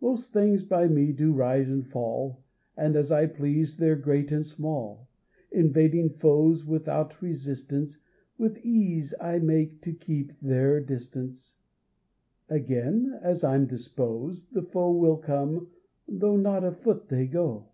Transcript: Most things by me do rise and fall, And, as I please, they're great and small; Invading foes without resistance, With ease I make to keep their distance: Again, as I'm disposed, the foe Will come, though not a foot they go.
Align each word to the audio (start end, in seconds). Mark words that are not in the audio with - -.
Most 0.00 0.32
things 0.32 0.64
by 0.64 0.88
me 0.88 1.12
do 1.12 1.32
rise 1.32 1.70
and 1.70 1.86
fall, 1.86 2.42
And, 2.76 2.96
as 2.96 3.12
I 3.12 3.28
please, 3.28 3.76
they're 3.76 3.94
great 3.94 4.32
and 4.32 4.44
small; 4.44 5.06
Invading 5.52 6.10
foes 6.10 6.66
without 6.66 7.22
resistance, 7.22 7.98
With 8.36 8.58
ease 8.66 9.14
I 9.20 9.38
make 9.38 9.80
to 9.82 9.92
keep 9.92 10.32
their 10.42 10.80
distance: 10.80 11.54
Again, 12.48 13.16
as 13.22 13.44
I'm 13.44 13.68
disposed, 13.68 14.52
the 14.52 14.62
foe 14.64 14.90
Will 14.90 15.18
come, 15.18 15.68
though 16.08 16.36
not 16.36 16.64
a 16.64 16.72
foot 16.72 17.06
they 17.08 17.28
go. 17.28 17.68